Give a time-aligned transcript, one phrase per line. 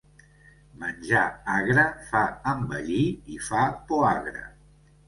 [0.83, 1.25] Menjar
[1.57, 3.05] agre fa envellir
[3.37, 3.65] i fa
[3.95, 4.47] poagre.